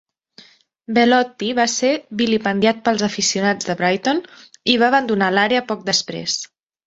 Bellotti 0.97 1.49
va 1.59 1.65
ser 1.73 1.91
vilipendiat 2.21 2.79
pels 2.87 3.03
aficionats 3.09 3.69
de 3.71 3.77
Brighton 3.83 4.21
i 4.75 4.77
va 4.85 4.89
abandonar 4.95 5.31
l'àrea 5.37 5.65
poc 5.73 5.85
després. 5.91 6.41